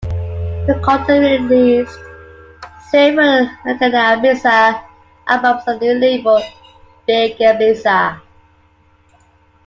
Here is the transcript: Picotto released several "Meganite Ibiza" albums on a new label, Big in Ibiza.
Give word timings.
Picotto 0.65 1.09
released 1.19 1.95
several 2.89 3.45
"Meganite 3.63 4.17
Ibiza" 4.17 4.83
albums 5.27 5.61
on 5.67 5.75
a 5.75 5.77
new 5.79 5.93
label, 5.93 6.41
Big 7.05 7.39
in 7.39 7.55
Ibiza. 7.55 8.19